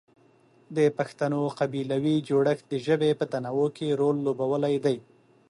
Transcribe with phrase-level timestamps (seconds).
[0.77, 4.97] د پښتنو قبیلوي جوړښت د ژبې په تنوع کې رول لوبولی دی.